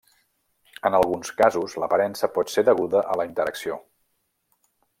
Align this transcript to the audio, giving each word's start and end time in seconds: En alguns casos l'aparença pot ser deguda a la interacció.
En 0.89 0.95
alguns 0.99 1.29
casos 1.41 1.75
l'aparença 1.83 2.29
pot 2.37 2.53
ser 2.55 2.63
deguda 2.71 3.05
a 3.13 3.19
la 3.21 3.27
interacció. 3.33 3.77